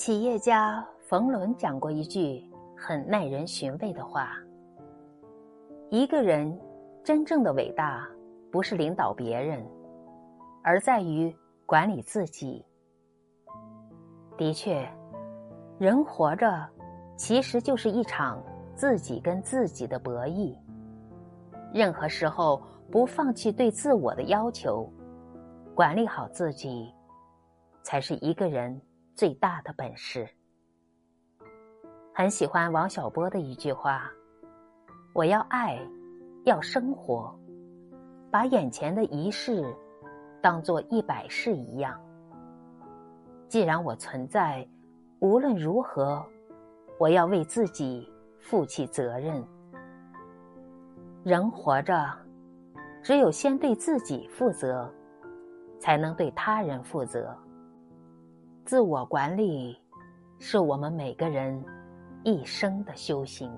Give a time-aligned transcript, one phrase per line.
[0.00, 2.42] 企业家冯仑讲过一句
[2.74, 4.30] 很耐人寻味的话
[5.92, 6.58] ：“一个人
[7.04, 8.08] 真正的伟大，
[8.50, 9.62] 不是领导别人，
[10.64, 11.30] 而在于
[11.66, 12.64] 管理自己。”
[14.38, 14.88] 的确，
[15.78, 16.66] 人活着
[17.14, 18.42] 其实就是一场
[18.74, 20.56] 自己跟自己的博弈。
[21.74, 24.90] 任何时候不放弃对自我的要求，
[25.74, 26.90] 管理好自己，
[27.82, 28.80] 才是一个人。
[29.14, 30.28] 最大的本事。
[32.14, 34.10] 很喜欢王小波的一句话
[35.14, 35.78] ：“我要爱，
[36.44, 37.34] 要生活，
[38.30, 39.64] 把眼前的一世
[40.42, 41.98] 当做一百世一样。
[43.48, 44.66] 既然我存在，
[45.20, 46.24] 无论如何，
[46.98, 49.42] 我要为自己负起责任。
[51.24, 52.10] 人活着，
[53.02, 54.92] 只有先对自己负责，
[55.78, 57.36] 才能对他人负责。”
[58.64, 59.76] 自我管理，
[60.38, 61.64] 是我们每个人
[62.22, 63.50] 一生的修行。